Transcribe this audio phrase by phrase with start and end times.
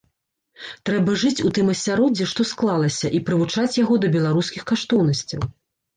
[0.89, 5.39] Трэба жыць у тым асяроддзі, што склалася, і прывучаць яго да беларускіх каштоўнасцяў.